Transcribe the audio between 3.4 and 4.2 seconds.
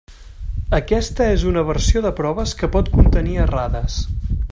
errades.